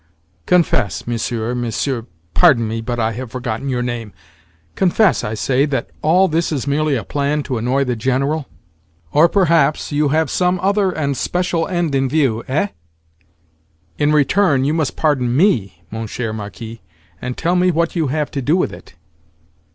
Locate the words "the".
7.83-7.95